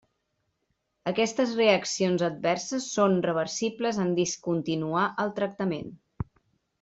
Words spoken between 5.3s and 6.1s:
tractament.